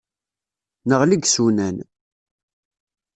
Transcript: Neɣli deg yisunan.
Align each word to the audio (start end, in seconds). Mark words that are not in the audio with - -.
Neɣli 0.87 1.13
deg 1.17 1.23
yisunan. 1.25 1.77